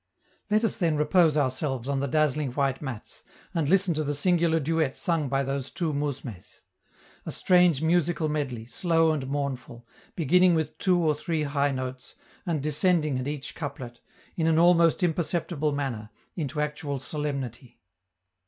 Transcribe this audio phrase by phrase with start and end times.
[0.49, 3.21] Let us then repose ourselves on the dazzling white mats,
[3.53, 6.61] and listen to the singular duet sung by those two mousmes:
[7.23, 9.85] a strange musical medley, slow and mournful,
[10.15, 12.15] beginning with two or three high notes,
[12.47, 13.99] and descending at each couplet,
[14.35, 17.79] in an almost imperceptible manner, into actual solemnity.